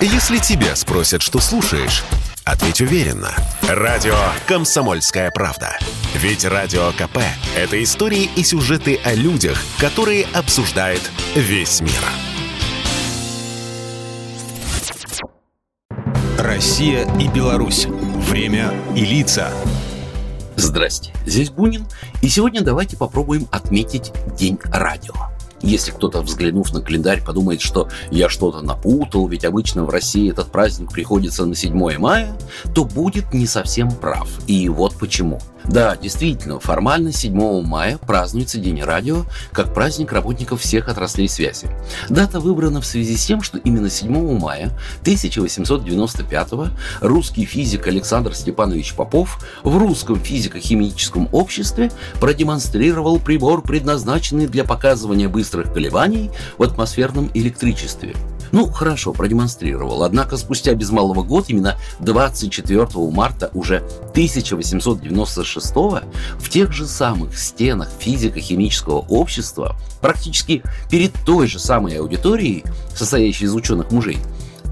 Если 0.00 0.36
тебя 0.38 0.76
спросят, 0.76 1.22
что 1.22 1.40
слушаешь, 1.40 2.04
ответь 2.44 2.82
уверенно. 2.82 3.30
Радио 3.62 4.14
«Комсомольская 4.46 5.30
правда». 5.30 5.78
Ведь 6.14 6.44
Радио 6.44 6.92
КП– 6.92 7.18
это 7.56 7.82
истории 7.82 8.28
и 8.36 8.44
сюжеты 8.44 9.00
о 9.04 9.14
людях, 9.14 9.58
которые 9.78 10.26
обсуждает 10.34 11.00
весь 11.34 11.80
мир. 11.80 11.92
Россия 16.38 17.10
и 17.18 17.28
Беларусь. 17.28 17.86
Время 17.86 18.74
и 18.94 19.00
лица. 19.00 19.50
Здрасте, 20.56 21.14
здесь 21.24 21.50
Бунин, 21.50 21.86
и 22.20 22.28
сегодня 22.28 22.60
давайте 22.60 22.98
попробуем 22.98 23.48
отметить 23.50 24.12
День 24.36 24.58
радио. 24.64 25.35
Если 25.62 25.90
кто-то, 25.90 26.22
взглянув 26.22 26.72
на 26.72 26.80
календарь, 26.80 27.22
подумает, 27.24 27.60
что 27.60 27.88
я 28.10 28.28
что-то 28.28 28.60
напутал, 28.60 29.26
ведь 29.28 29.44
обычно 29.44 29.84
в 29.84 29.90
России 29.90 30.30
этот 30.30 30.52
праздник 30.52 30.92
приходится 30.92 31.46
на 31.46 31.54
7 31.54 31.98
мая, 31.98 32.36
то 32.74 32.84
будет 32.84 33.32
не 33.32 33.46
совсем 33.46 33.90
прав. 33.90 34.28
И 34.46 34.68
вот 34.68 34.94
почему. 34.96 35.40
Да, 35.68 35.96
действительно, 35.96 36.60
формально 36.60 37.12
7 37.12 37.62
мая 37.62 37.98
празднуется 37.98 38.58
День 38.58 38.82
радио 38.82 39.24
как 39.52 39.74
праздник 39.74 40.12
работников 40.12 40.60
всех 40.60 40.88
отраслей 40.88 41.28
связи. 41.28 41.68
Дата 42.08 42.38
выбрана 42.38 42.80
в 42.80 42.86
связи 42.86 43.16
с 43.16 43.26
тем, 43.26 43.42
что 43.42 43.58
именно 43.58 43.90
7 43.90 44.38
мая 44.38 44.70
1895 45.00 46.52
русский 47.00 47.44
физик 47.44 47.86
Александр 47.88 48.34
Степанович 48.34 48.94
Попов 48.94 49.44
в 49.64 49.76
русском 49.76 50.20
физико-химическом 50.20 51.28
обществе 51.32 51.90
продемонстрировал 52.20 53.18
прибор, 53.18 53.62
предназначенный 53.62 54.46
для 54.46 54.64
показывания 54.64 55.28
быстрых 55.28 55.72
колебаний 55.72 56.30
в 56.58 56.62
атмосферном 56.62 57.30
электричестве– 57.34 58.14
ну, 58.52 58.70
хорошо, 58.70 59.12
продемонстрировал. 59.12 60.02
Однако 60.02 60.36
спустя 60.36 60.74
без 60.74 60.90
малого 60.90 61.22
год, 61.22 61.46
именно 61.48 61.76
24 62.00 62.86
марта 63.10 63.50
уже 63.54 63.78
1896 64.10 65.74
в 65.74 66.48
тех 66.48 66.72
же 66.72 66.86
самых 66.86 67.38
стенах 67.38 67.88
физико-химического 67.98 68.98
общества, 69.08 69.76
практически 70.00 70.62
перед 70.90 71.12
той 71.24 71.46
же 71.46 71.58
самой 71.58 71.98
аудиторией, 71.98 72.64
состоящей 72.94 73.46
из 73.46 73.54
ученых 73.54 73.90
мужей, 73.90 74.18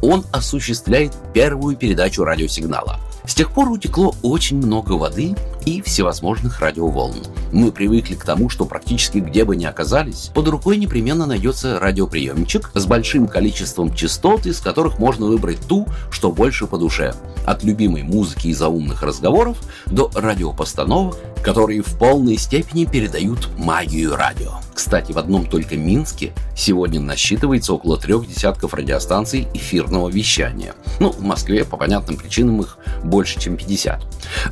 он 0.00 0.24
осуществляет 0.32 1.12
первую 1.34 1.76
передачу 1.76 2.24
радиосигнала– 2.24 3.00
с 3.28 3.34
тех 3.34 3.52
пор 3.52 3.70
утекло 3.70 4.14
очень 4.22 4.56
много 4.56 4.92
воды 4.92 5.36
и 5.68 5.82
всевозможных 5.82 6.60
радиоволн. 6.60 7.16
Мы 7.52 7.72
привыкли 7.72 8.14
к 8.14 8.24
тому, 8.24 8.48
что 8.48 8.64
практически 8.64 9.18
где 9.18 9.44
бы 9.44 9.54
ни 9.54 9.66
оказались, 9.66 10.30
под 10.34 10.48
рукой 10.48 10.78
непременно 10.78 11.26
найдется 11.26 11.78
радиоприемничек 11.78 12.70
с 12.72 12.86
большим 12.86 13.26
количеством 13.26 13.94
частот, 13.94 14.46
из 14.46 14.60
которых 14.60 14.98
можно 14.98 15.26
выбрать 15.26 15.60
ту, 15.68 15.86
что 16.10 16.32
больше 16.32 16.66
по 16.66 16.78
душе. 16.78 17.14
От 17.44 17.64
любимой 17.64 18.02
музыки 18.02 18.48
и 18.48 18.54
заумных 18.54 19.02
разговоров 19.02 19.58
до 19.86 20.10
радиопостановок, 20.14 21.16
которые 21.42 21.82
в 21.82 21.98
полной 21.98 22.38
степени 22.38 22.86
передают 22.86 23.48
магию 23.58 24.16
радио. 24.16 24.52
Кстати, 24.78 25.10
в 25.10 25.18
одном 25.18 25.44
только 25.44 25.76
Минске 25.76 26.32
сегодня 26.56 27.00
насчитывается 27.00 27.74
около 27.74 27.98
трех 27.98 28.28
десятков 28.28 28.74
радиостанций 28.74 29.48
эфирного 29.52 30.08
вещания. 30.08 30.74
Ну, 31.00 31.10
в 31.10 31.20
Москве 31.20 31.64
по 31.64 31.76
понятным 31.76 32.16
причинам 32.16 32.60
их 32.60 32.78
больше, 33.02 33.40
чем 33.40 33.56
50. 33.56 34.00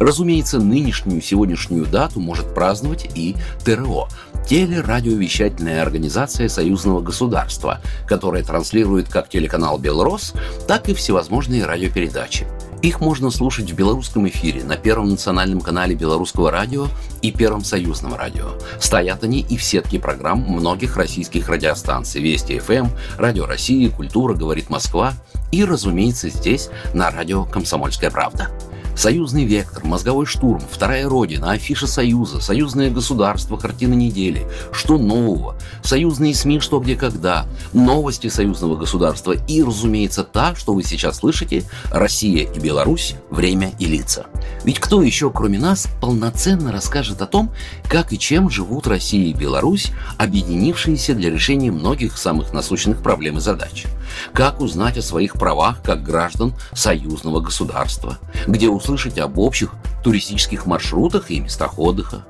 Разумеется, 0.00 0.58
нынешнюю 1.06 1.22
сегодняшнюю 1.22 1.86
дату 1.86 2.20
может 2.20 2.54
праздновать 2.54 3.08
и 3.14 3.36
ТРО– 3.64 4.08
телерадиовещательная 4.48 5.82
организация 5.82 6.48
союзного 6.48 7.00
государства, 7.00 7.80
которая 8.06 8.44
транслирует 8.44 9.08
как 9.08 9.28
телеканал 9.28 9.78
«Белрос», 9.78 10.34
так 10.68 10.88
и 10.88 10.94
всевозможные 10.94 11.64
радиопередачи. 11.64 12.46
Их 12.82 13.00
можно 13.00 13.30
слушать 13.30 13.70
в 13.70 13.74
белорусском 13.74 14.28
эфире 14.28 14.62
на 14.62 14.76
Первом 14.76 15.08
национальном 15.08 15.60
канале 15.60 15.94
Белорусского 15.94 16.50
радио 16.50 16.86
и 17.22 17.32
Первом 17.32 17.64
союзном 17.64 18.14
радио. 18.14 18.50
Стоят 18.78 19.24
они 19.24 19.40
и 19.40 19.56
в 19.56 19.64
сетке 19.64 19.98
программ 19.98 20.40
многих 20.40 20.96
российских 20.96 21.48
радиостанций 21.48 22.20
Вести 22.20 22.58
ФМ, 22.58 22.86
Радио 23.18 23.46
России, 23.46 23.88
Культура, 23.88 24.34
Говорит 24.34 24.70
Москва 24.70 25.14
и, 25.50 25.64
разумеется, 25.64 26.28
здесь 26.28 26.68
на 26.92 27.10
радио 27.10 27.44
«Комсомольская 27.44 28.10
правда». 28.10 28.50
Союзный 28.96 29.44
вектор, 29.44 29.84
мозговой 29.84 30.24
штурм, 30.24 30.62
вторая 30.70 31.06
родина, 31.06 31.50
афиша 31.50 31.86
Союза, 31.86 32.40
союзное 32.40 32.90
государство, 32.90 33.58
картина 33.58 33.92
недели, 33.92 34.48
что 34.72 34.96
нового, 34.96 35.54
союзные 35.82 36.34
СМИ, 36.34 36.60
что 36.60 36.80
где 36.80 36.96
когда, 36.96 37.46
новости 37.74 38.28
союзного 38.28 38.74
государства. 38.74 39.32
И, 39.32 39.62
разумеется, 39.62 40.24
та, 40.24 40.54
что 40.54 40.72
вы 40.72 40.82
сейчас 40.82 41.18
слышите, 41.18 41.64
Россия 41.90 42.50
и 42.50 42.58
Беларусь, 42.58 43.16
время 43.28 43.72
и 43.78 43.84
лица. 43.84 44.26
Ведь 44.64 44.80
кто 44.80 45.02
еще, 45.02 45.30
кроме 45.30 45.58
нас, 45.58 45.88
полноценно 46.00 46.72
расскажет 46.72 47.20
о 47.20 47.26
том, 47.26 47.52
как 47.88 48.14
и 48.14 48.18
чем 48.18 48.48
живут 48.48 48.86
Россия 48.86 49.26
и 49.26 49.34
Беларусь, 49.34 49.92
объединившиеся 50.16 51.14
для 51.14 51.30
решения 51.30 51.70
многих 51.70 52.16
самых 52.16 52.54
насущных 52.54 53.02
проблем 53.02 53.36
и 53.36 53.40
задач? 53.42 53.84
Как 54.32 54.60
узнать 54.60 54.98
о 54.98 55.02
своих 55.02 55.34
правах 55.34 55.82
как 55.82 56.02
граждан 56.02 56.54
союзного 56.72 57.40
государства? 57.40 58.18
Где 58.46 58.68
услышать 58.68 59.18
об 59.18 59.38
общих 59.38 59.72
туристических 60.02 60.66
маршрутах 60.66 61.30
и 61.30 61.40
местах 61.40 61.78
отдыха? 61.78 62.24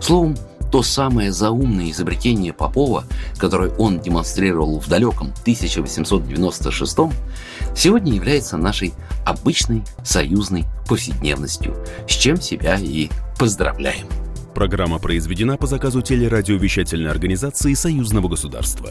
Словом, 0.00 0.36
то 0.72 0.82
самое 0.82 1.30
заумное 1.32 1.90
изобретение 1.90 2.54
Попова, 2.54 3.04
которое 3.36 3.70
он 3.76 4.00
демонстрировал 4.00 4.80
в 4.80 4.88
далеком 4.88 5.32
1896 5.42 6.98
сегодня 7.76 8.14
является 8.14 8.56
нашей 8.56 8.94
обычной 9.26 9.82
союзной 10.02 10.64
повседневностью, 10.88 11.76
с 12.08 12.12
чем 12.12 12.40
себя 12.40 12.78
и 12.80 13.10
поздравляем. 13.38 14.06
Программа 14.54 14.98
произведена 14.98 15.56
по 15.56 15.66
заказу 15.66 16.02
телерадиовещательной 16.02 17.10
организации 17.10 17.74
Союзного 17.74 18.28
государства. 18.28 18.90